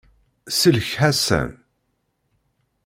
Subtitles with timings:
[0.57, 1.51] Sellek Ḥasan!